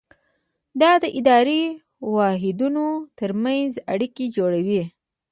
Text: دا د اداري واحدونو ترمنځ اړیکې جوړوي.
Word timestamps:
دا 0.81 0.91
د 1.03 1.05
اداري 1.19 1.63
واحدونو 2.15 2.85
ترمنځ 3.19 3.71
اړیکې 3.93 4.25
جوړوي. 4.37 4.83